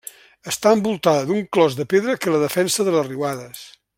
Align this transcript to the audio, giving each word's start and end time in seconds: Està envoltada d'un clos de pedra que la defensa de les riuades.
Està 0.51 0.71
envoltada 0.77 1.27
d'un 1.31 1.43
clos 1.57 1.77
de 1.81 1.87
pedra 1.93 2.17
que 2.25 2.35
la 2.37 2.41
defensa 2.47 2.89
de 2.89 2.97
les 2.99 3.09
riuades. 3.13 3.63